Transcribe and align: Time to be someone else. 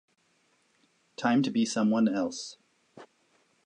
Time 1.15 1.43
to 1.43 1.51
be 1.51 1.63
someone 1.63 2.07
else. 2.11 2.57